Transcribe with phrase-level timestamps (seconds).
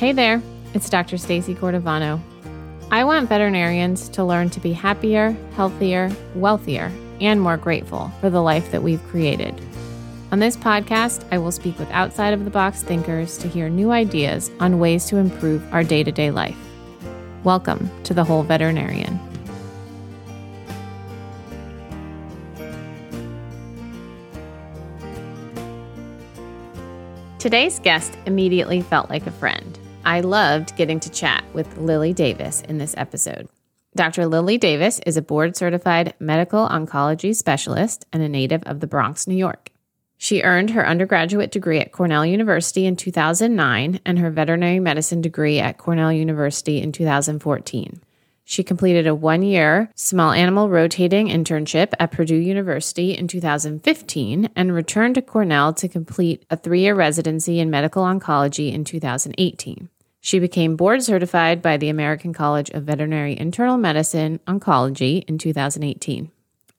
[0.00, 0.40] Hey there,
[0.72, 1.18] it's Dr.
[1.18, 2.22] Stacey Cordivano.
[2.90, 8.40] I want veterinarians to learn to be happier, healthier, wealthier, and more grateful for the
[8.40, 9.60] life that we've created.
[10.32, 13.90] On this podcast, I will speak with outside of the box thinkers to hear new
[13.90, 16.56] ideas on ways to improve our day to day life.
[17.44, 19.20] Welcome to the Whole Veterinarian.
[27.38, 29.59] Today's guest immediately felt like a friend.
[30.10, 33.48] I loved getting to chat with Lillie Davis in this episode.
[33.94, 34.26] Dr.
[34.26, 39.28] Lillie Davis is a board certified medical oncology specialist and a native of the Bronx,
[39.28, 39.70] New York.
[40.18, 45.60] She earned her undergraduate degree at Cornell University in 2009 and her veterinary medicine degree
[45.60, 48.00] at Cornell University in 2014.
[48.42, 54.74] She completed a one year small animal rotating internship at Purdue University in 2015 and
[54.74, 59.88] returned to Cornell to complete a three year residency in medical oncology in 2018.
[60.20, 66.30] She became board certified by the American College of Veterinary Internal Medicine Oncology in 2018.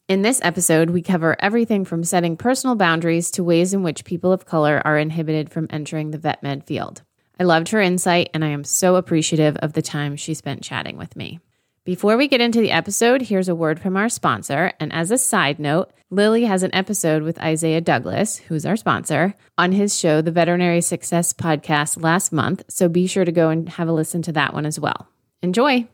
[0.08, 4.32] In this episode, we cover everything from setting personal boundaries to ways in which people
[4.32, 7.02] of color are inhibited from entering the vet med field.
[7.40, 10.98] I loved her insight, and I am so appreciative of the time she spent chatting
[10.98, 11.40] with me.
[11.84, 14.72] Before we get into the episode, here's a word from our sponsor.
[14.80, 19.34] And as a side note, Lillie has an episode with Isaiah Douglas, who's our sponsor,
[19.58, 22.64] on his show, the Veterinary Success Podcast, last month.
[22.70, 25.08] So be sure to go and have a listen to that one as well.
[25.42, 25.88] Enjoy.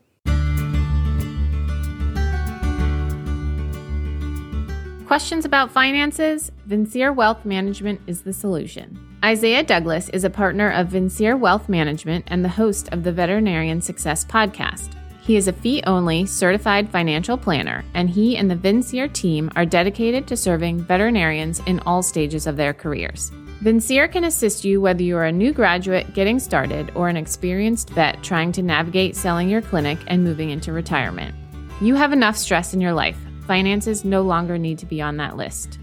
[5.06, 6.52] Questions about finances?
[6.66, 8.98] Vincere Wealth Management is the solution.
[9.24, 13.80] Isaiah Douglas is a partner of Vincere Wealth Management and the host of the Veterinarian
[13.80, 14.97] Success Podcast.
[15.28, 19.66] He is a fee only certified financial planner, and he and the Vincere team are
[19.66, 23.30] dedicated to serving veterinarians in all stages of their careers.
[23.60, 27.90] Vincere can assist you whether you are a new graduate getting started or an experienced
[27.90, 31.34] vet trying to navigate selling your clinic and moving into retirement.
[31.82, 33.18] You have enough stress in your life.
[33.46, 35.78] Finances no longer need to be on that list.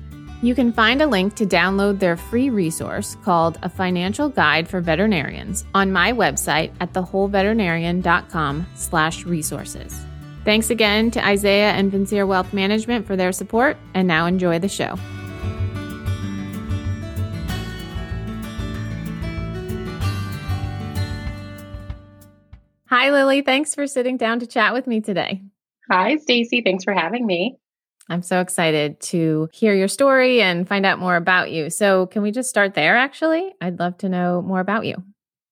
[0.46, 4.80] You can find a link to download their free resource called A Financial Guide for
[4.80, 10.06] Veterinarians on my website at thewholeveterinarian.com slash resources.
[10.44, 14.70] Thanks again to Isaiah and Vincere Wealth Management for their support, and now enjoy the
[14.70, 14.98] show.
[22.86, 23.42] Hi, Lillie.
[23.42, 25.42] Thanks for sitting down to chat with me today.
[25.90, 26.62] Hi, Stacey.
[26.62, 27.58] Thanks for having me.
[28.10, 31.70] I'm so excited to hear your story and find out more about you.
[31.70, 33.54] So, can we just start there actually?
[33.62, 35.04] I'd love to know more about you.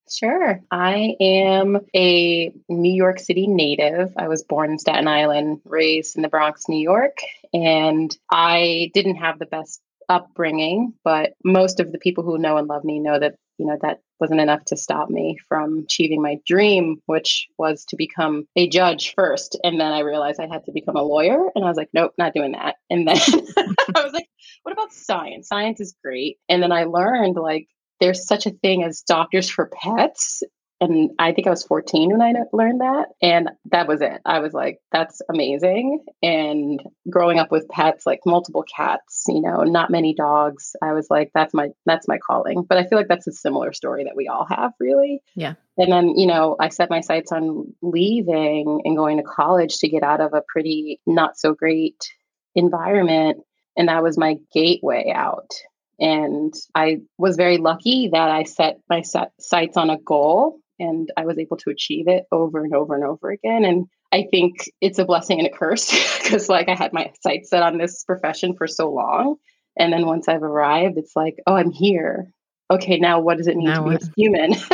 [0.10, 0.62] Sure.
[0.70, 4.14] I am a New York City native.
[4.18, 7.18] I was born in Staten Island, raised in the Bronx, New York,
[7.54, 12.68] and I didn't have the best upbringing, but most of the people who know and
[12.68, 16.38] love me know that, you know, that wasn't enough to stop me from achieving my
[16.46, 19.58] dream, which was to become a judge first.
[19.64, 21.50] And then I realized I had to become a lawyer.
[21.56, 22.76] And I was like, nope, not doing that.
[22.90, 23.18] And then
[23.96, 24.28] I was like,
[24.64, 25.48] what about science?
[25.48, 26.38] Science is great.
[26.50, 27.68] And then I learned like
[28.00, 30.44] there's such a thing as doctors for pets
[30.84, 33.08] and I think I was 14 when I learned that.
[33.22, 34.20] And that was it.
[34.26, 36.04] I was like, that's amazing.
[36.22, 41.08] And growing up with pets, like multiple cats, you know, not many dogs, I was
[41.10, 42.64] like, that's my that's my calling.
[42.64, 45.22] But I feel like that's a similar story that we all have, really.
[45.36, 45.54] Yeah.
[45.78, 49.88] And then, you know, I set my sights on leaving and going to college to
[49.88, 52.12] get out of a pretty not so great
[52.56, 53.38] environment.
[53.78, 55.50] And that was my gateway out.
[55.98, 59.04] And I was very lucky that I set my
[59.40, 63.04] sights on a goal and I was able to achieve it over and over and
[63.04, 63.66] over again.
[63.66, 65.92] And I think it's a blessing and a curse
[66.24, 69.36] because, like, I had my sights set on this profession for so long.
[69.78, 72.32] And then once I've arrived, it's like, oh, I'm here.
[72.72, 74.04] Okay, now what does it mean now to be what?
[74.04, 74.56] a human?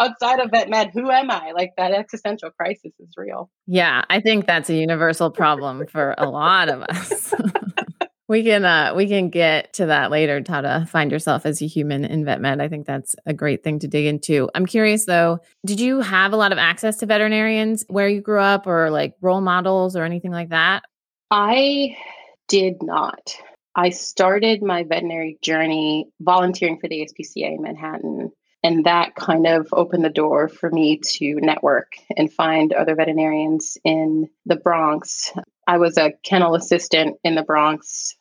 [0.00, 1.52] Outside of vet med, who am I?
[1.52, 3.50] Like that existential crisis is real.
[3.66, 7.34] Yeah, I think that's a universal problem for a lot of us.
[8.28, 11.66] We can uh we can get to that later, how to find yourself as a
[11.66, 12.60] human in vet med.
[12.60, 14.50] I think that's a great thing to dig into.
[14.54, 18.40] I'm curious though, did you have a lot of access to veterinarians where you grew
[18.40, 20.82] up or like role models or anything like that?
[21.30, 21.96] I
[22.48, 23.34] did not.
[23.74, 28.32] I started my veterinary journey volunteering for the ASPCA in Manhattan.
[28.62, 33.78] And that kind of opened the door for me to network and find other veterinarians
[33.84, 35.32] in the Bronx.
[35.66, 38.16] I was a kennel assistant in the Bronx.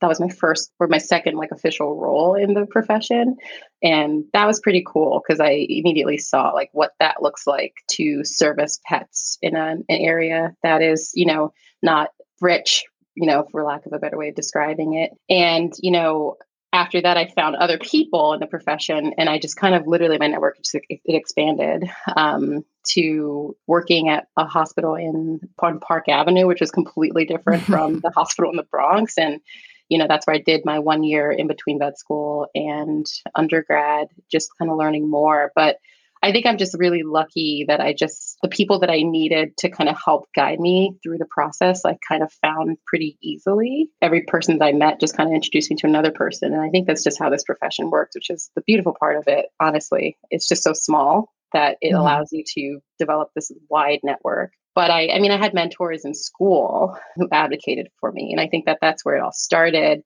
[0.00, 3.36] That was my first or my second like official role in the profession.
[3.82, 8.24] And that was pretty cool because i immediately saw like what that looks like to
[8.24, 11.52] service pets in a, an area that is you know
[11.82, 15.12] not rich you know for lack of a better way of describing it.
[15.28, 16.36] And you know
[16.72, 20.18] after that, I found other people in the profession, and I just kind of literally
[20.18, 26.60] my network just it expanded um, to working at a hospital in Park Avenue, which
[26.60, 29.40] was completely different from the hospital in the Bronx, and
[29.88, 34.08] you know that's where I did my one year in between vet school and undergrad,
[34.30, 35.78] just kind of learning more, but
[36.22, 39.70] I think I'm just really lucky that I just, the people that I needed to
[39.70, 43.88] kind of help guide me through the process, I kind of found pretty easily.
[44.02, 46.52] Every person that I met just kind of introduced me to another person.
[46.52, 49.24] And I think that's just how this profession works, which is the beautiful part of
[49.26, 50.16] it, honestly.
[50.30, 52.00] It's just so small that it mm-hmm.
[52.00, 54.52] allows you to develop this wide network.
[54.74, 58.30] But I, I mean, I had mentors in school who advocated for me.
[58.32, 60.02] And I think that that's where it all started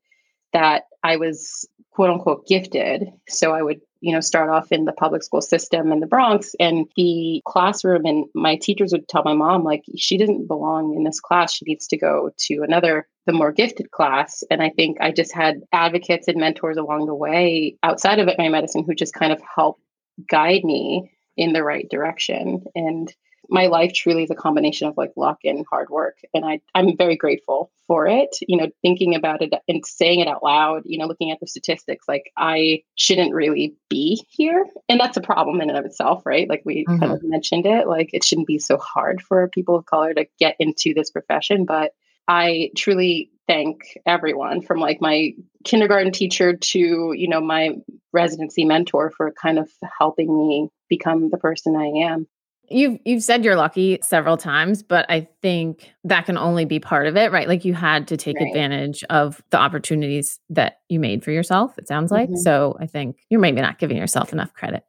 [0.53, 3.09] that I was quote unquote gifted.
[3.29, 6.57] So I would you know, start off in the public school system in the Bronx
[6.59, 11.05] and the classroom and my teachers would tell my mom like she doesn't belong in
[11.05, 11.55] this class.
[11.55, 14.43] She needs to go to another the more gifted class.
[14.51, 18.51] And I think I just had advocates and mentors along the way outside of veterinary
[18.51, 19.81] medicine who just kind of helped
[20.29, 22.65] guide me in the right direction.
[22.75, 23.15] And
[23.53, 26.97] my life truly is a combination of like luck and hard work and I, i'm
[26.97, 30.99] very grateful for it you know thinking about it and saying it out loud you
[30.99, 35.61] know looking at the statistics like i shouldn't really be here and that's a problem
[35.61, 36.99] in and of itself right like we mm-hmm.
[36.99, 40.27] kind of mentioned it like it shouldn't be so hard for people of color to
[40.39, 41.93] get into this profession but
[42.27, 45.33] i truly thank everyone from like my
[45.65, 47.71] kindergarten teacher to you know my
[48.15, 52.27] residency mentor for kind of helping me become the person i am
[52.69, 57.07] You've you've said you're lucky several times, but I think that can only be part
[57.07, 57.49] of it, right?
[57.49, 58.49] Like you had to take right.
[58.49, 62.29] advantage of the opportunities that you made for yourself, it sounds like.
[62.29, 62.37] Mm-hmm.
[62.37, 64.85] So I think you're maybe not giving yourself enough credit.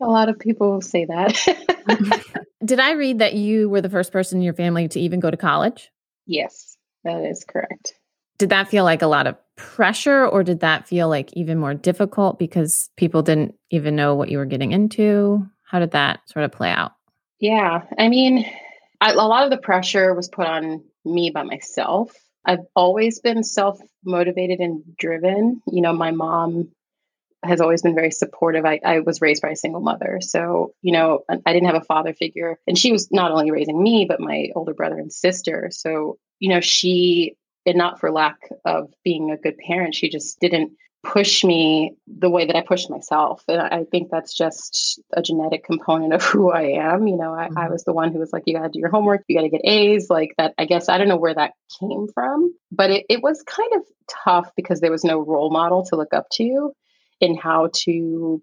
[0.00, 2.44] A lot of people say that.
[2.64, 5.30] Did I read that you were the first person in your family to even go
[5.30, 5.90] to college?
[6.26, 7.94] Yes, that is correct.
[8.38, 11.74] Did that feel like a lot of pressure or did that feel like even more
[11.74, 15.44] difficult because people didn't even know what you were getting into?
[15.68, 16.92] How did that sort of play out?
[17.40, 18.46] Yeah, I mean,
[19.00, 22.12] I, a lot of the pressure was put on me by myself.
[22.44, 25.60] I've always been self motivated and driven.
[25.70, 26.70] You know, my mom
[27.44, 28.64] has always been very supportive.
[28.64, 30.18] I, I, was raised by a single mother.
[30.22, 32.58] So, you know, I didn't have a father figure.
[32.66, 35.68] And she was not only raising me, but my older brother and sister.
[35.70, 40.40] So, you know, she, and not for lack of being a good parent, she just
[40.40, 40.72] didn't
[41.04, 43.42] push me the way that I push myself.
[43.48, 47.06] And I think that's just a genetic component of who I am.
[47.06, 47.58] You know, I, mm-hmm.
[47.58, 49.42] I was the one who was like, you got to do your homework, you got
[49.42, 50.54] to get A's, like that.
[50.58, 53.82] I guess I don't know where that came from, but it, it was kind of
[54.24, 56.72] tough because there was no role model to look up to
[57.20, 58.42] in how to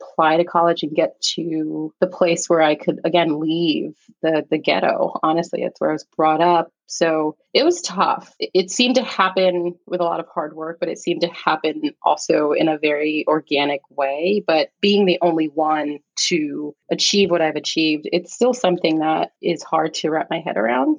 [0.00, 4.58] apply to college and get to the place where I could again leave the the
[4.58, 5.18] ghetto.
[5.22, 6.72] Honestly, it's where I was brought up.
[6.86, 8.34] So it was tough.
[8.40, 11.92] It, seemed to happen with a lot of hard work, but it seemed to happen
[12.02, 14.42] also in a very organic way.
[14.44, 19.62] But being the only one to achieve what I've achieved, it's still something that is
[19.62, 20.98] hard to wrap my head around.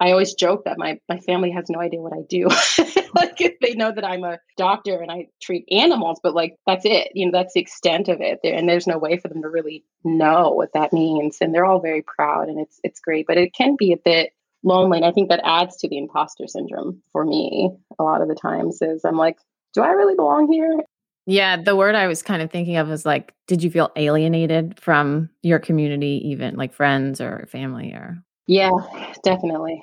[0.00, 2.48] I always joke that my my family has no idea what I do.
[3.14, 6.84] like if they know that I'm a doctor and I treat animals, but like that's
[6.84, 7.08] it.
[7.14, 8.40] You know, that's the extent of it.
[8.44, 11.38] and there's no way for them to really know what that means.
[11.40, 13.26] And they're all very proud and it's it's great.
[13.26, 14.32] But it can be a bit
[14.62, 14.98] lonely.
[14.98, 18.34] And I think that adds to the imposter syndrome for me a lot of the
[18.34, 19.38] times is I'm like,
[19.74, 20.80] do I really belong here?
[21.28, 24.78] Yeah, the word I was kind of thinking of was like, did you feel alienated
[24.80, 28.70] from your community, even like friends or family or yeah,
[29.24, 29.82] definitely.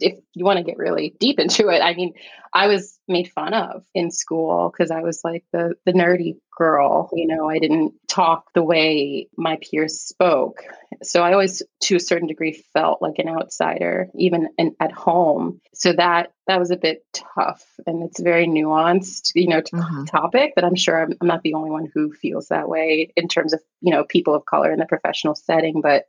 [0.00, 2.14] If you want to get really deep into it, I mean,
[2.52, 7.10] I was made fun of in school because I was like the the nerdy girl.
[7.12, 10.62] You know, I didn't talk the way my peers spoke.
[11.02, 15.60] So I always, to a certain degree, felt like an outsider, even in, at home.
[15.74, 20.04] So that that was a bit tough, and it's a very nuanced, you know, mm-hmm.
[20.04, 20.52] topic.
[20.54, 23.52] But I'm sure I'm, I'm not the only one who feels that way in terms
[23.52, 26.06] of you know people of color in the professional setting, but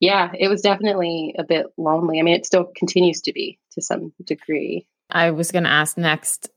[0.00, 2.18] yeah, it was definitely a bit lonely.
[2.18, 4.86] I mean, it still continues to be to some degree.
[5.10, 6.48] I was going to ask next.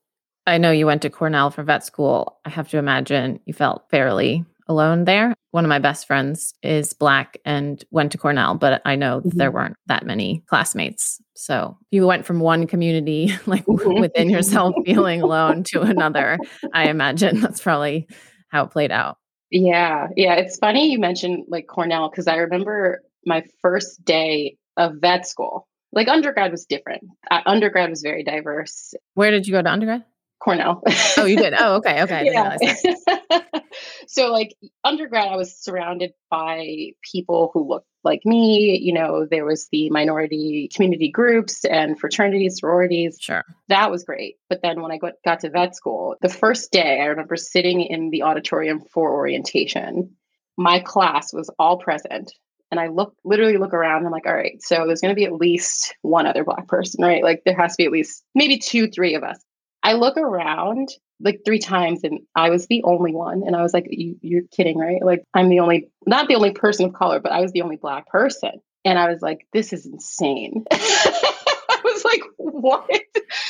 [0.47, 2.39] I know you went to Cornell for vet school.
[2.45, 5.33] I have to imagine you felt fairly alone there.
[5.51, 9.37] One of my best friends is Black and went to Cornell, but I know mm-hmm.
[9.37, 11.21] there weren't that many classmates.
[11.35, 13.99] So you went from one community, like mm-hmm.
[13.99, 16.37] within yourself, feeling alone to another.
[16.73, 18.07] I imagine that's probably
[18.49, 19.17] how it played out.
[19.51, 20.07] Yeah.
[20.15, 20.35] Yeah.
[20.35, 25.67] It's funny you mentioned like Cornell because I remember my first day of vet school.
[25.91, 27.03] Like undergrad was different.
[27.29, 28.93] Uh, undergrad was very diverse.
[29.13, 30.03] Where did you go to undergrad?
[30.43, 30.83] Cornell.
[31.17, 31.53] oh, you did?
[31.57, 32.03] Oh, okay.
[32.03, 32.29] Okay.
[32.31, 32.57] yeah.
[34.07, 38.77] so, like, undergrad, I was surrounded by people who looked like me.
[38.77, 43.17] You know, there was the minority community groups and fraternities, sororities.
[43.21, 43.45] Sure.
[43.69, 44.35] That was great.
[44.49, 47.81] But then when I got, got to vet school, the first day, I remember sitting
[47.81, 50.15] in the auditorium for orientation.
[50.57, 52.33] My class was all present
[52.73, 55.15] and I look literally look around and I'm like, all right, so there's going to
[55.15, 57.23] be at least one other black person, right?
[57.23, 59.39] Like there has to be at least maybe two, three of us.
[59.83, 60.89] I look around
[61.19, 63.43] like three times and I was the only one.
[63.45, 65.05] And I was like, you, you're kidding, right?
[65.05, 67.75] Like I'm the only, not the only person of color, but I was the only
[67.75, 68.53] black person.
[68.83, 70.65] And I was like, this is insane.
[70.71, 72.89] I was like, what?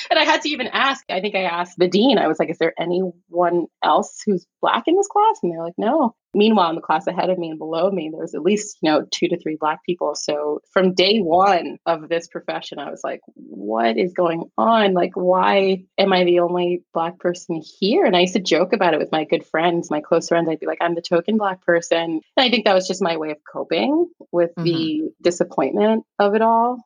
[0.09, 2.49] And I had to even ask, I think I asked the dean, I was like,
[2.49, 5.39] is there anyone else who's black in this class?
[5.41, 6.15] And they're like, no.
[6.35, 8.89] Meanwhile, in the class ahead of me and below me, there was at least, you
[8.89, 10.15] know, two to three black people.
[10.15, 14.93] So from day one of this profession, I was like, what is going on?
[14.93, 18.05] Like, why am I the only black person here?
[18.05, 20.49] And I used to joke about it with my good friends, my close friends.
[20.49, 22.21] I'd be like, I'm the token black person.
[22.35, 24.63] And I think that was just my way of coping with mm-hmm.
[24.63, 26.83] the disappointment of it all.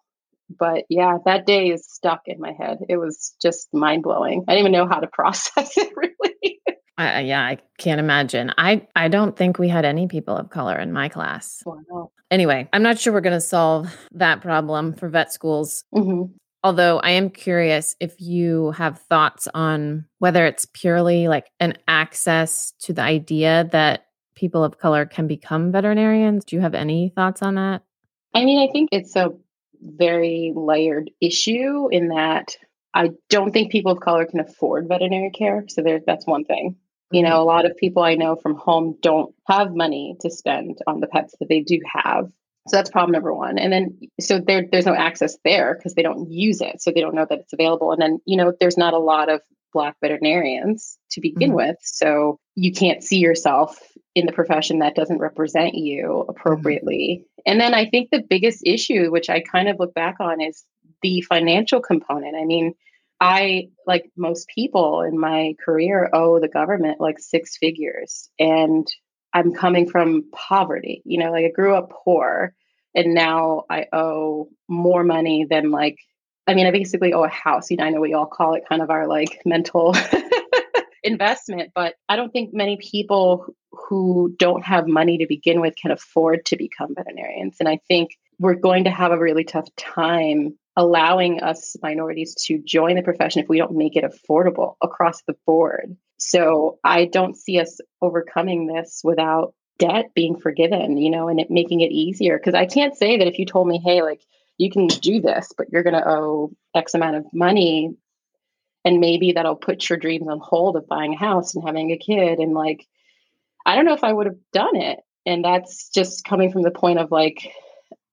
[0.50, 2.80] But yeah, that day is stuck in my head.
[2.88, 4.44] It was just mind blowing.
[4.48, 6.62] I didn't even know how to process it really.
[6.98, 8.52] Uh, yeah, I can't imagine.
[8.58, 11.62] I I don't think we had any people of color in my class.
[11.66, 12.12] Wow.
[12.32, 15.84] Anyway, I'm not sure we're going to solve that problem for vet schools.
[15.94, 16.34] Mm-hmm.
[16.64, 22.74] Although I am curious if you have thoughts on whether it's purely like an access
[22.80, 26.46] to the idea that people of color can become veterinarians.
[26.46, 27.84] Do you have any thoughts on that?
[28.34, 29.30] I mean, I think it's a
[29.82, 32.56] very layered issue in that
[32.94, 35.66] I don't think people of color can afford veterinary care.
[35.68, 36.78] So there, that's one thing.
[37.12, 37.40] You know, mm-hmm.
[37.40, 41.08] a lot of people I know from home don't have money to spend on the
[41.08, 42.26] pets that they do have.
[42.68, 43.58] So that's problem number one.
[43.58, 46.82] And then, so there, there's no access there because they don't use it.
[46.82, 47.94] So they don't know that it's available.
[47.94, 49.42] And then, you know, there's not a lot of
[49.74, 51.58] Black veterinarians to begin mm-hmm.
[51.58, 51.78] with.
[51.84, 53.80] So you can't see yourself
[54.18, 57.22] in the profession that doesn't represent you appropriately.
[57.22, 57.42] Mm-hmm.
[57.46, 60.64] And then I think the biggest issue, which I kind of look back on, is
[61.04, 62.36] the financial component.
[62.36, 62.74] I mean,
[63.22, 68.32] I, like most people in my career, owe the government like six figures.
[68.40, 68.88] And
[69.34, 71.04] I'm coming from poverty.
[71.06, 72.56] You know, like I grew up poor
[72.96, 76.00] and now I owe more money than like,
[76.48, 77.70] I mean, I basically owe a house.
[77.70, 79.96] You know, I know we all call it kind of our like mental
[81.04, 83.54] investment, but I don't think many people
[83.88, 87.58] who don't have money to begin with can afford to become veterinarians.
[87.60, 92.60] And I think we're going to have a really tough time allowing us minorities to
[92.60, 95.98] join the profession if we don't make it affordable across the board.
[96.20, 101.50] So I don't see us overcoming this without debt being forgiven, you know, and it
[101.50, 102.38] making it easier.
[102.38, 104.22] Because I can't say that if you told me, hey, like
[104.58, 107.96] you can do this, but you're going to owe X amount of money.
[108.86, 111.98] And maybe that'll put your dreams on hold of buying a house and having a
[111.98, 112.40] kid.
[112.40, 112.88] And like,
[113.68, 115.00] I don't know if I would have done it.
[115.26, 117.52] And that's just coming from the point of like,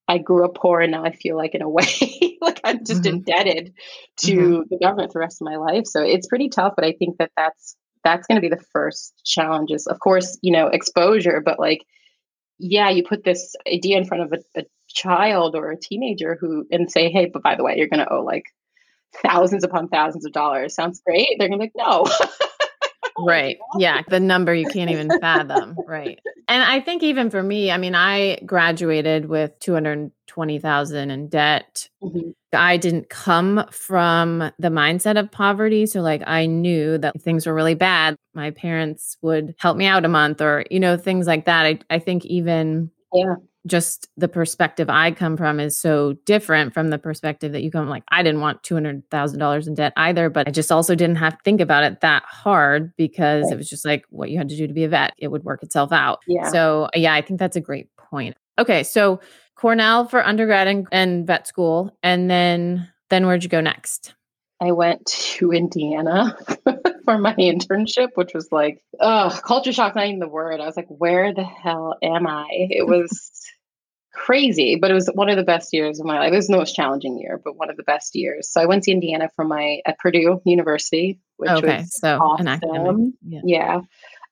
[0.09, 1.87] I grew up poor and now I feel like in a way
[2.43, 3.17] like I'm just mm-hmm.
[3.17, 3.73] indebted
[4.19, 4.63] to mm-hmm.
[4.69, 5.87] the government the rest of my life.
[5.87, 9.15] So it's pretty tough, but I think that that's that's going to be the first
[9.25, 9.87] challenges.
[9.87, 11.85] Of course, you know, exposure, but like
[12.59, 16.67] yeah, you put this idea in front of a, a child or a teenager who
[16.71, 18.45] and say, "Hey, but by the way, you're going to owe like
[19.23, 21.37] thousands upon thousands of dollars." Sounds great.
[21.39, 22.07] They're going to be like, "No."
[23.19, 23.59] right.
[23.79, 24.03] Yeah.
[24.09, 25.77] The number you can't even fathom.
[25.87, 26.19] right.
[26.49, 31.89] And I think even for me, I mean, I graduated with 220,000 in debt.
[32.03, 32.31] Mm-hmm.
[32.53, 35.87] I didn't come from the mindset of poverty.
[35.87, 38.17] So, like, I knew that things were really bad.
[38.35, 41.67] My parents would help me out a month or, you know, things like that.
[41.67, 46.91] I, I think even yeah just the perspective I come from is so different from
[46.91, 50.51] the perspective that you come like I didn't want $200,000 in debt either but I
[50.51, 53.53] just also didn't have to think about it that hard because right.
[53.53, 55.45] it was just like what you had to do to be a vet it would
[55.45, 56.21] work itself out.
[56.27, 56.49] Yeah.
[56.51, 58.37] So yeah, I think that's a great point.
[58.59, 59.21] Okay, so
[59.57, 64.15] Cornell for undergrad and, and vet school and then then where'd you go next?
[64.61, 66.37] I went to Indiana
[67.05, 70.61] for my internship, which was like, oh, culture shock, not even the word.
[70.61, 72.47] I was like, where the hell am I?
[72.51, 73.31] It was
[74.15, 76.33] crazy, but it was one of the best years of my life.
[76.33, 78.51] It was the most challenging year, but one of the best years.
[78.51, 82.49] So I went to Indiana for my at Purdue University, which okay, was so awesome.
[82.49, 83.15] academic.
[83.27, 83.41] Yeah.
[83.45, 83.81] yeah.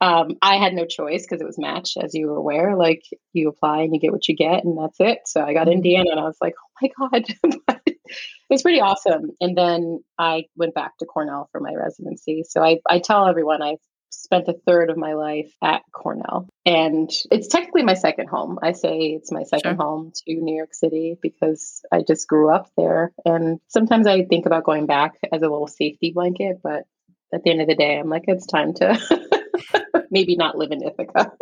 [0.00, 2.76] Um, I had no choice because it was matched, as you were aware.
[2.76, 5.20] Like you apply and you get what you get, and that's it.
[5.26, 5.74] So I got mm-hmm.
[5.74, 7.98] Indiana, and I was like, oh my god, it
[8.50, 9.30] was pretty awesome.
[9.40, 12.44] And then I went back to Cornell for my residency.
[12.48, 13.76] So I, I tell everyone I
[14.12, 16.48] spent a third of my life at Cornell.
[16.64, 18.58] And it's technically my second home.
[18.62, 19.84] I say it's my second sure.
[19.84, 23.12] home to New York City because I just grew up there.
[23.24, 26.84] And sometimes I think about going back as a little safety blanket, but
[27.34, 28.98] at the end of the day, I'm like, it's time to
[30.10, 31.32] maybe not live in Ithaca.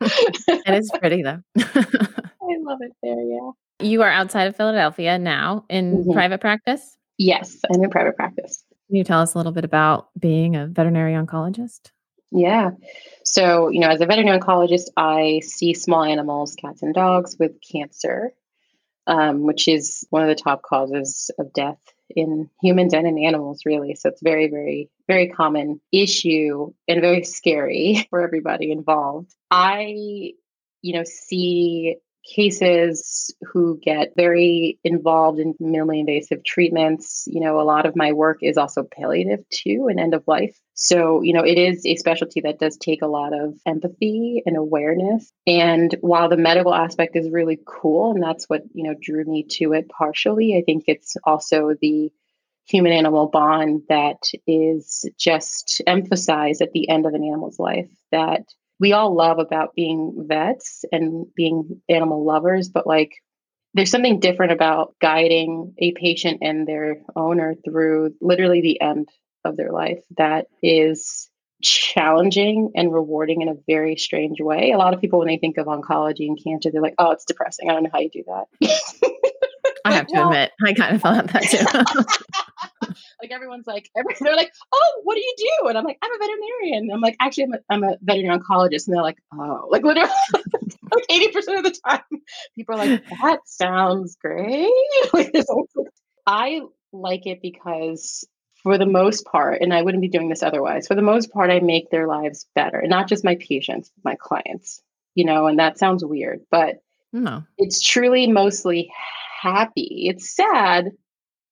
[0.00, 1.40] it is pretty though.
[1.58, 3.22] I love it there.
[3.22, 3.50] Yeah.
[3.80, 6.12] You are outside of Philadelphia now in mm-hmm.
[6.12, 6.96] private practice?
[7.18, 8.64] Yes, I'm in private practice.
[8.88, 11.90] Can you tell us a little bit about being a veterinary oncologist?
[12.36, 12.72] Yeah.
[13.24, 17.52] So, you know, as a veterinary oncologist, I see small animals, cats and dogs, with
[17.62, 18.34] cancer,
[19.06, 21.78] um, which is one of the top causes of death
[22.10, 23.94] in humans and in animals, really.
[23.94, 29.34] So it's very, very, very common issue and very scary for everybody involved.
[29.50, 30.32] I,
[30.82, 31.96] you know, see
[32.34, 37.24] cases who get very involved in minimally invasive treatments.
[37.26, 40.58] You know, a lot of my work is also palliative too and end of life.
[40.74, 44.56] So, you know, it is a specialty that does take a lot of empathy and
[44.56, 45.32] awareness.
[45.46, 49.46] And while the medical aspect is really cool, and that's what, you know, drew me
[49.52, 52.10] to it partially, I think it's also the
[52.66, 58.42] human animal bond that is just emphasized at the end of an animal's life that
[58.78, 63.12] we all love about being vets and being animal lovers, but like
[63.74, 69.08] there's something different about guiding a patient and their owner through literally the end
[69.44, 71.30] of their life that is
[71.62, 74.72] challenging and rewarding in a very strange way.
[74.72, 77.24] A lot of people, when they think of oncology and cancer, they're like, oh, it's
[77.24, 77.70] depressing.
[77.70, 78.46] I don't know how you do that.
[79.84, 82.42] I have to well, admit, I kind of thought that too.
[83.22, 85.68] like everyone's like, every, they're like, oh, what do you do?
[85.68, 86.90] And I'm like, I'm a veterinarian.
[86.92, 88.86] I'm like, actually, I'm a, I'm a veterinary oncologist.
[88.86, 92.22] And they're like, oh, like literally, like 80% of the time,
[92.54, 94.70] people are like, that sounds great.
[95.12, 95.32] like,
[96.26, 98.26] I like it because
[98.62, 101.50] for the most part, and I wouldn't be doing this otherwise, for the most part,
[101.50, 102.78] I make their lives better.
[102.78, 104.82] And not just my patients, my clients,
[105.14, 106.76] you know, and that sounds weird, but
[107.12, 107.44] no.
[107.58, 108.90] it's truly mostly
[109.40, 110.08] happy.
[110.08, 110.90] It's sad,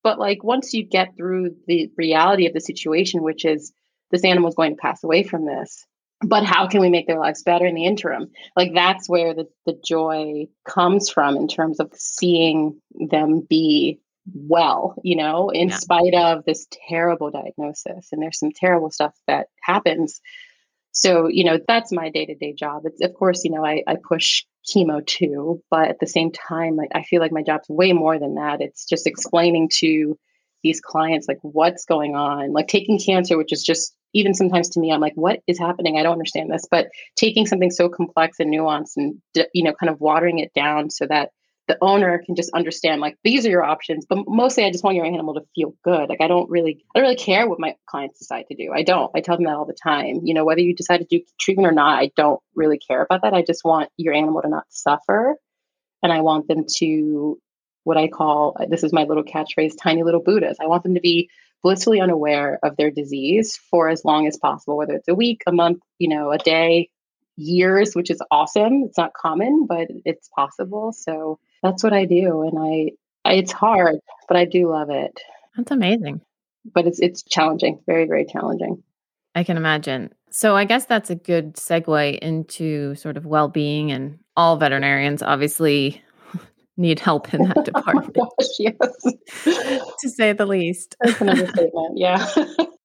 [0.04, 3.72] but like once you get through the reality of the situation, which is
[4.12, 5.84] this animal is going to pass away from this,
[6.20, 8.30] but how can we make their lives better in the interim?
[8.54, 12.80] Like that's where the, the joy comes from in terms of seeing
[13.10, 13.98] them be
[14.32, 15.78] well, you know, in yeah.
[15.78, 18.08] spite of this terrible diagnosis.
[18.12, 20.20] And there's some terrible stuff that happens.
[20.92, 22.82] So, you know, that's my day to day job.
[22.84, 26.76] It's, of course, you know, I, I push chemo too, but at the same time,
[26.76, 28.60] like, I feel like my job's way more than that.
[28.60, 30.18] It's just explaining to
[30.62, 34.80] these clients, like, what's going on, like taking cancer, which is just even sometimes to
[34.80, 35.98] me, I'm like, what is happening?
[35.98, 36.66] I don't understand this.
[36.70, 39.20] But taking something so complex and nuanced and,
[39.52, 41.30] you know, kind of watering it down so that
[41.66, 44.96] the owner can just understand like these are your options but mostly i just want
[44.96, 46.08] your animal to feel good.
[46.08, 48.72] Like i don't really i don't really care what my clients decide to do.
[48.72, 49.10] I don't.
[49.14, 50.20] I tell them that all the time.
[50.24, 53.22] You know whether you decide to do treatment or not i don't really care about
[53.22, 53.34] that.
[53.34, 55.36] I just want your animal to not suffer
[56.02, 57.38] and i want them to
[57.84, 60.58] what i call this is my little catchphrase tiny little buddhas.
[60.60, 61.30] I want them to be
[61.62, 65.52] blissfully unaware of their disease for as long as possible whether it's a week a
[65.52, 66.90] month you know a day
[67.36, 68.84] years which is awesome.
[68.84, 70.92] It's not common but it's possible.
[70.92, 72.92] So that's what I do, and I,
[73.28, 73.96] I it's hard,
[74.28, 75.18] but I do love it.
[75.56, 76.20] That's amazing.
[76.72, 78.82] But it's it's challenging, very very challenging.
[79.34, 80.12] I can imagine.
[80.30, 86.02] So I guess that's a good segue into sort of well-being and all veterinarians obviously
[86.76, 88.16] need help in that oh department.
[88.20, 88.76] oh gosh, yes.
[90.00, 90.96] to say the least.
[91.00, 91.96] That's another statement.
[91.98, 92.26] Yeah.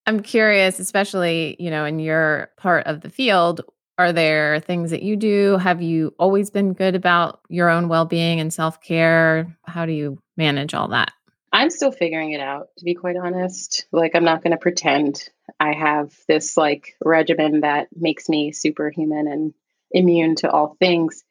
[0.06, 3.60] I'm curious, especially, you know, in your part of the field,
[4.00, 5.58] are there things that you do?
[5.58, 9.56] Have you always been good about your own well being and self care?
[9.64, 11.12] How do you manage all that?
[11.52, 13.86] I'm still figuring it out, to be quite honest.
[13.92, 19.26] Like, I'm not going to pretend I have this like regimen that makes me superhuman
[19.26, 19.52] and
[19.90, 21.22] immune to all things.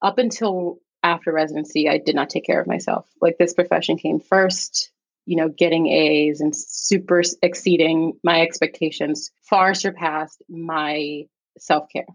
[0.00, 3.06] Up until after residency, I did not take care of myself.
[3.20, 4.90] Like, this profession came first.
[5.26, 11.26] You know, getting A's and super exceeding my expectations far surpassed my
[11.58, 12.06] self care.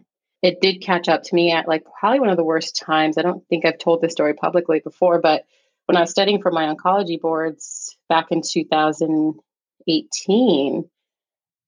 [0.42, 3.16] It did catch up to me at like probably one of the worst times.
[3.16, 5.44] I don't think I've told this story publicly before, but
[5.86, 10.84] when I was studying for my oncology boards back in 2018,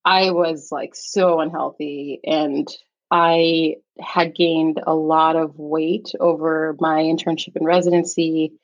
[0.04, 2.68] I was like so unhealthy and
[3.10, 8.54] I had gained a lot of weight over my internship and residency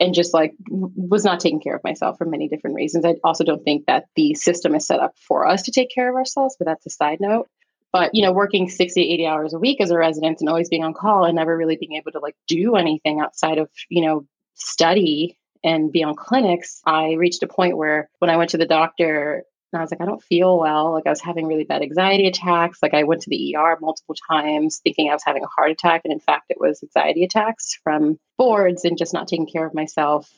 [0.00, 3.04] and just like was not taking care of myself for many different reasons.
[3.04, 6.08] I also don't think that the system is set up for us to take care
[6.08, 7.48] of ourselves, but that's a side note
[7.92, 10.84] but you know working 60 80 hours a week as a resident and always being
[10.84, 14.26] on call and never really being able to like do anything outside of you know
[14.54, 18.66] study and be on clinics i reached a point where when i went to the
[18.66, 20.92] doctor and I was like, I don't feel well.
[20.92, 22.80] Like I was having really bad anxiety attacks.
[22.82, 26.02] Like I went to the ER multiple times thinking I was having a heart attack.
[26.04, 29.72] And in fact, it was anxiety attacks from boards and just not taking care of
[29.72, 30.30] myself.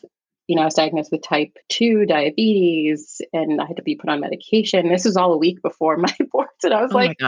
[0.46, 4.10] You know, I was diagnosed with type 2 diabetes and I had to be put
[4.10, 4.88] on medication.
[4.88, 6.64] This was all a week before my boards.
[6.64, 7.18] And I was oh like,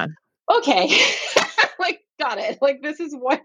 [0.54, 0.98] okay,
[1.78, 2.58] like, got it.
[2.60, 3.40] Like, this is what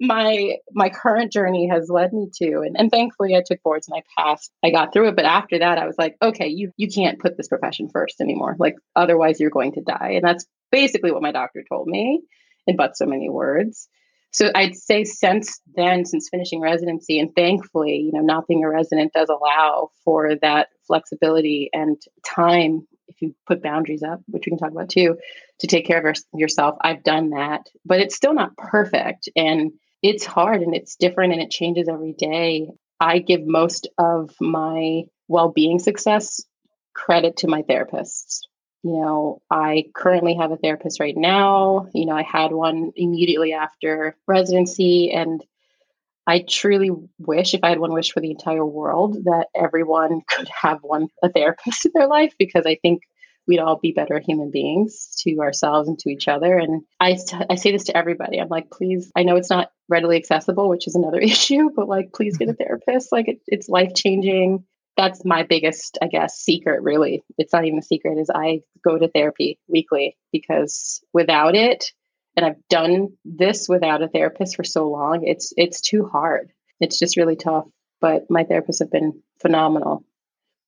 [0.00, 3.96] my my current journey has led me to and, and thankfully i took boards and
[3.96, 6.86] i passed i got through it but after that i was like okay you you
[6.86, 11.10] can't put this profession first anymore like otherwise you're going to die and that's basically
[11.10, 12.20] what my doctor told me
[12.66, 13.88] in but so many words
[14.34, 18.68] so I'd say since then, since finishing residency, and thankfully, you know, not being a
[18.68, 24.50] resident does allow for that flexibility and time if you put boundaries up, which we
[24.50, 25.16] can talk about too,
[25.60, 26.76] to take care of yourself.
[26.80, 29.70] I've done that, but it's still not perfect and
[30.02, 32.70] it's hard and it's different and it changes every day.
[32.98, 36.42] I give most of my well being success
[36.92, 38.40] credit to my therapists
[38.84, 41.88] you know, I currently have a therapist right now.
[41.94, 45.10] You know, I had one immediately after residency.
[45.10, 45.42] And
[46.26, 50.48] I truly wish, if I had one wish for the entire world, that everyone could
[50.48, 53.04] have one a therapist in their life because I think
[53.46, 56.58] we'd all be better human beings to ourselves and to each other.
[56.58, 57.18] And I,
[57.48, 58.38] I say this to everybody.
[58.38, 62.12] I'm like, please, I know it's not readily accessible, which is another issue, but like,
[62.12, 62.62] please get a mm-hmm.
[62.62, 63.12] therapist.
[63.12, 64.64] Like, it, it's life changing
[64.96, 67.22] that's my biggest, I guess, secret really.
[67.38, 71.92] It's not even a secret, is I go to therapy weekly because without it,
[72.36, 76.50] and I've done this without a therapist for so long, it's it's too hard.
[76.80, 77.64] It's just really tough.
[78.00, 80.04] But my therapists have been phenomenal.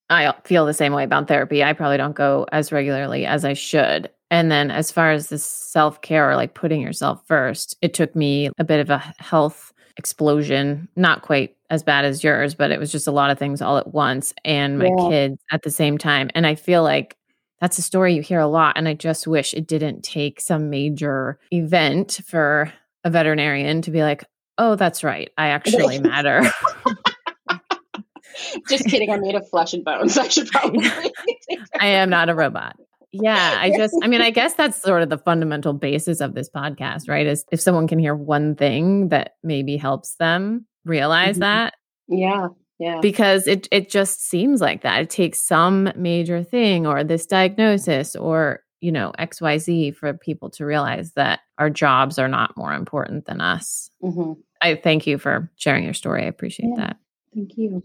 [0.09, 1.65] I feel the same way about therapy.
[1.65, 4.09] I probably don't go as regularly as I should.
[4.31, 8.51] And then as far as the self-care or like putting yourself first, it took me
[8.59, 12.93] a bit of a health explosion, not quite as bad as yours, but it was
[12.93, 15.09] just a lot of things all at once and my yeah.
[15.09, 16.31] kids at the same time.
[16.35, 17.17] And I feel like
[17.61, 18.77] that's a story you hear a lot.
[18.77, 22.73] And I just wish it didn't take some major event for
[23.05, 24.25] a veterinarian to be like,
[24.59, 25.31] oh, that's right.
[25.37, 26.43] I actually matter.
[28.69, 29.11] just kidding.
[29.11, 30.19] I'm made of flesh and bones.
[30.19, 30.87] I should probably.
[31.81, 32.77] I am not a robot
[33.13, 36.49] yeah i just i mean i guess that's sort of the fundamental basis of this
[36.49, 41.41] podcast right is if someone can hear one thing that maybe helps them realize mm-hmm.
[41.41, 41.75] that
[42.09, 47.03] yeah yeah because it it just seems like that it takes some major thing or
[47.05, 52.57] this diagnosis or you know xyz for people to realize that our jobs are not
[52.57, 54.33] more important than us mm-hmm.
[54.61, 56.87] i thank you for sharing your story i appreciate yeah.
[56.87, 56.97] that
[57.35, 57.83] thank you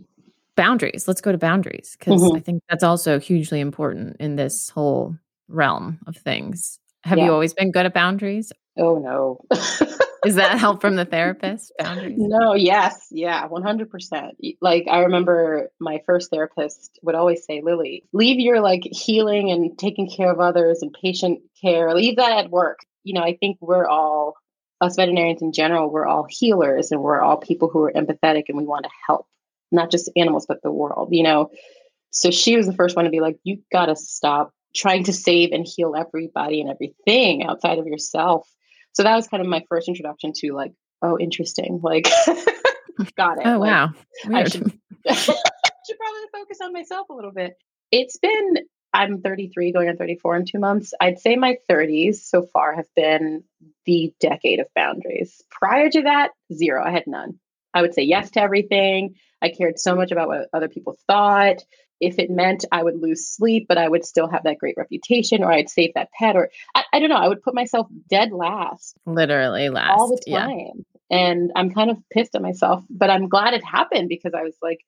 [0.56, 1.08] boundaries.
[1.08, 2.38] Let's go to boundaries because mm-hmm.
[2.38, 5.16] I think that's also hugely important in this whole
[5.48, 6.80] realm of things.
[7.04, 7.26] Have yeah.
[7.26, 8.52] you always been good at boundaries?
[8.78, 9.42] Oh no.
[10.24, 11.74] Is that help from the therapist?
[11.80, 12.14] Boundaries?
[12.16, 13.08] No, yes.
[13.10, 14.32] Yeah, 100%.
[14.62, 19.76] Like I remember my first therapist would always say, "Lillie, leave your like healing and
[19.80, 23.58] taking care of others and patient care, leave that at work." You know, I think
[23.62, 24.36] we're all
[24.80, 28.58] us veterinarians in general, we're all healers and we're all people who are empathetic and
[28.58, 29.28] we want to help
[29.72, 31.52] not just animals, but the world, you know?
[32.12, 35.14] So she was the first one to be like, you got to stop trying to
[35.14, 38.50] save and heal everybody and everything outside of yourself.
[38.94, 41.80] So that was kind of my first introduction to like, oh, interesting.
[41.82, 42.06] Like,
[43.16, 43.46] got it.
[43.46, 43.90] Oh, like, wow.
[44.34, 44.64] I should,
[45.08, 47.56] I should probably focus on myself a little bit.
[47.92, 48.58] It's been,
[48.94, 50.94] I'm 33, going on 34 in two months.
[51.00, 53.44] I'd say my 30s so far have been
[53.86, 55.42] the decade of boundaries.
[55.50, 56.84] Prior to that, zero.
[56.84, 57.40] I had none.
[57.74, 59.16] I would say yes to everything.
[59.42, 61.64] I cared so much about what other people thought.
[62.00, 65.44] If it meant I would lose sleep, but I would still have that great reputation,
[65.44, 68.32] or I'd save that pet, or I, I don't know, I would put myself dead
[68.32, 68.98] last.
[69.06, 70.00] Literally last.
[70.00, 70.86] All the time.
[71.12, 71.18] Yeah.
[71.18, 74.56] And I'm kind of pissed at myself, but I'm glad it happened because I was
[74.62, 74.80] like,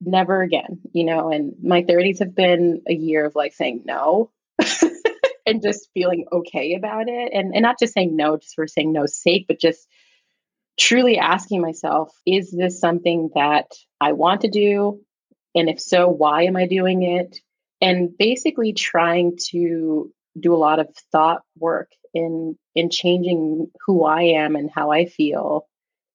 [0.00, 4.30] never again, you know, and my 30s have been a year of like saying no.
[5.46, 8.92] and just feeling okay about it and, and not just saying no just for saying
[8.92, 9.88] no's sake but just
[10.80, 13.66] truly asking myself, is this something that
[14.00, 15.00] I want to do?
[15.54, 17.38] And if so, why am I doing it?
[17.82, 24.22] And basically trying to do a lot of thought work in in changing who I
[24.22, 25.66] am and how I feel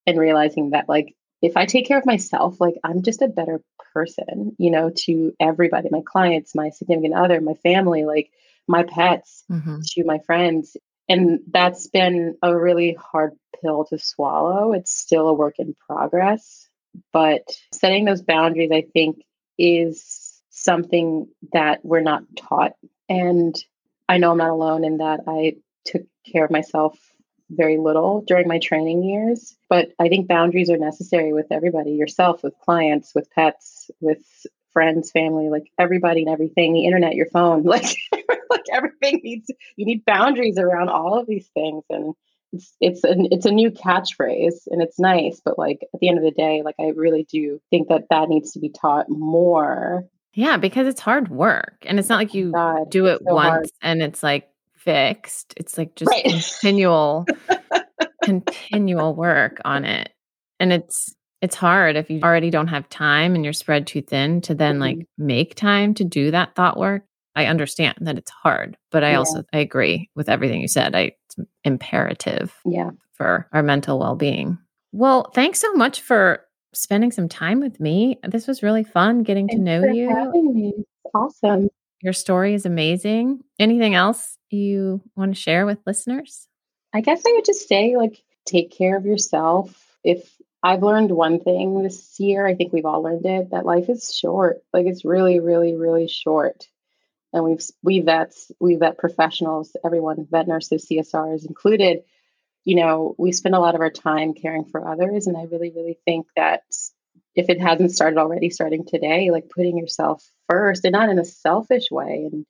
[0.08, 3.62] and realizing that like if I take care of myself, like I'm just a better
[3.94, 8.32] person, you know, to everybody, my clients, my significant other, my family, like
[8.68, 9.78] my pets, mm-hmm.
[9.84, 10.76] to my friends.
[11.08, 14.74] And that's been a really hard pill to swallow.
[14.74, 16.68] It's still a work in progress.
[17.12, 19.18] But setting those boundaries, I think,
[19.58, 22.74] is something that we're not taught.
[23.10, 23.56] And
[24.08, 26.98] I know I'm not alone in that I took care of myself
[27.50, 29.56] very little during my training years.
[29.70, 34.24] But I think boundaries are necessary with everybody yourself, with clients, with pets, with
[34.76, 37.96] friends, family, like everybody and everything, the internet, your phone, like
[38.50, 41.84] like everything needs you need boundaries around all of these things.
[41.90, 42.14] And
[42.52, 46.18] it's it's a, it's a new catchphrase and it's nice but like at the end
[46.18, 50.06] of the day like i really do think that that needs to be taught more
[50.34, 53.34] yeah because it's hard work and it's not like oh you God, do it so
[53.34, 53.70] once hard.
[53.82, 56.24] and it's like fixed it's like just right.
[56.24, 57.26] continual
[58.24, 60.12] continual work on it
[60.60, 64.42] and it's it's hard if you already don't have time and you're spread too thin
[64.42, 64.82] to then mm-hmm.
[64.82, 67.04] like make time to do that thought work.
[67.36, 69.18] I understand that it's hard but i yeah.
[69.18, 70.96] also i agree with everything you said.
[70.96, 72.92] I it's imperative yeah.
[73.14, 74.58] for our mental well-being.
[74.92, 76.42] Well thanks so much for
[76.74, 78.20] spending some time with me.
[78.28, 80.86] This was really fun getting thanks to know you.
[81.14, 81.70] awesome.
[82.02, 83.42] Your story is amazing.
[83.60, 86.48] Anything else you want to share with listeners?
[86.94, 89.98] I guess i would just say like take care of yourself.
[90.04, 90.32] If
[90.66, 92.44] I've learned one thing this year.
[92.44, 94.64] I think we've all learned it that life is short.
[94.74, 96.68] Like it's really, really, really short.
[97.32, 102.00] And we've we vets, we vet professionals, everyone, vet nurses, CSRs included.
[102.64, 105.70] You know, we spend a lot of our time caring for others, and I really,
[105.70, 106.64] really think that
[107.36, 111.26] if it hasn't started already, starting today, like putting yourself first, and not in a
[111.26, 112.44] selfish way, and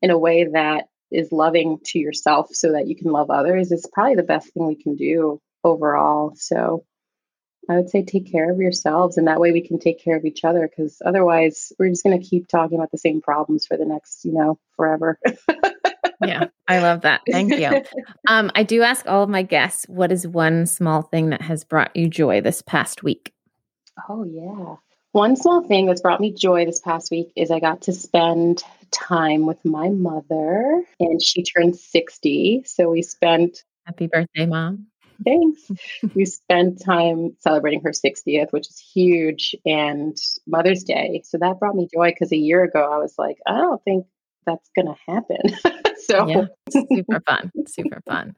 [0.00, 3.86] in a way that is loving to yourself, so that you can love others, is
[3.92, 6.32] probably the best thing we can do overall.
[6.34, 6.86] So
[7.70, 10.24] I would say take care of yourselves, and that way we can take care of
[10.24, 10.68] each other.
[10.68, 14.24] Because otherwise, we're just going to keep talking about the same problems for the next,
[14.24, 15.18] you know, forever.
[16.24, 17.22] yeah, I love that.
[17.30, 17.82] Thank you.
[18.26, 21.64] Um, I do ask all of my guests, what is one small thing that has
[21.64, 23.32] brought you joy this past week?
[24.08, 24.76] Oh yeah,
[25.12, 28.62] one small thing that's brought me joy this past week is I got to spend
[28.90, 32.62] time with my mother, and she turned sixty.
[32.64, 33.64] So we spent.
[33.86, 34.86] Happy birthday, mom
[35.24, 35.70] thanks.
[36.14, 41.22] we spent time celebrating her 60th, which is huge, and Mother's Day.
[41.24, 44.06] So that brought me joy because a year ago I was like, I don't think
[44.46, 45.94] that's going to happen.
[45.98, 48.34] so yeah, super fun, super fun.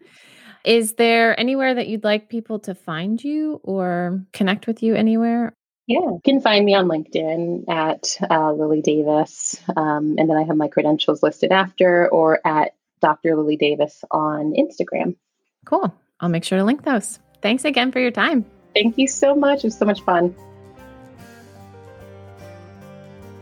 [0.64, 5.54] Is there anywhere that you'd like people to find you or connect with you anywhere?
[5.86, 9.60] Yeah, you can find me on LinkedIn at uh, Lillie Davis.
[9.76, 13.36] Um, and then I have my credentials listed after or at Dr.
[13.36, 15.16] Lillie Davis on Instagram.
[15.64, 15.92] Cool.
[16.20, 17.18] I'll make sure to link those.
[17.42, 18.44] Thanks again for your time.
[18.74, 19.58] Thank you so much.
[19.58, 20.34] It was so much fun.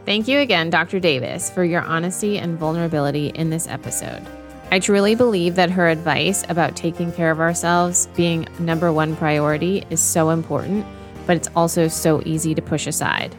[0.06, 1.00] Thank you again, Dr.
[1.00, 4.22] Davis, for your honesty and vulnerability in this episode.
[4.70, 9.84] I truly believe that her advice about taking care of ourselves being number one priority
[9.90, 10.86] is so important,
[11.26, 13.34] but it's also so easy to push aside.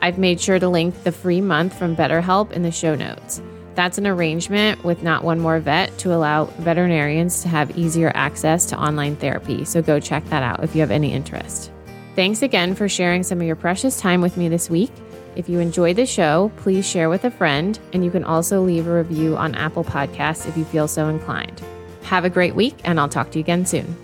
[0.00, 3.40] I've made sure to link the free month from BetterHelp in the show notes.
[3.74, 8.66] That's an arrangement with Not One More Vet to allow veterinarians to have easier access
[8.66, 9.64] to online therapy.
[9.64, 11.70] So go check that out if you have any interest.
[12.14, 14.90] Thanks again for sharing some of your precious time with me this week.
[15.34, 18.86] If you enjoyed the show, please share with a friend, and you can also leave
[18.86, 21.62] a review on Apple Podcasts if you feel so inclined.
[22.02, 23.96] Have a great week, and I'll talk to you again soon.